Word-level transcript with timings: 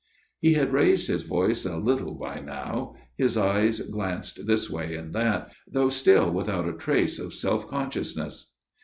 He 0.39 0.53
had 0.53 0.73
raised 0.73 1.07
his 1.09 1.21
voice 1.21 1.63
a 1.63 1.77
little 1.77 2.15
by 2.15 2.39
now; 2.39 2.95
his 3.17 3.37
eyes 3.37 3.81
glanced 3.81 4.47
this 4.47 4.67
way 4.67 4.95
and 4.95 5.13
that, 5.13 5.51
though 5.67 5.89
still 5.89 6.31
without 6.33 6.67
a 6.67 6.73
trace 6.73 7.19
of 7.19 7.35
self 7.35 7.67
consciousness. 7.67 8.51